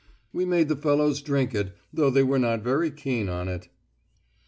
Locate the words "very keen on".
2.63-3.47